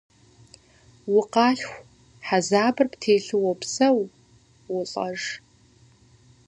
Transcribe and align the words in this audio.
Укъалъху, 1.17 1.85
хьэзабыр 2.25 2.87
птелъу 2.91 3.39
уопсэу, 3.43 3.99
уолӏэж. 4.71 5.21